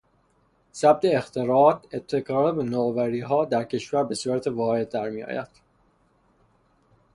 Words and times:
ثبت 0.73 1.05
اختراعات، 1.05 1.85
ابتکارات 1.93 2.57
و 2.57 2.61
نوآوری 2.61 3.19
ها 3.19 3.45
در 3.45 3.63
کشور 3.63 4.03
به 4.03 4.15
صورت 4.15 4.47
واحد 4.47 4.89
در 4.89 5.09
می 5.09 5.23
آید. 5.23 5.49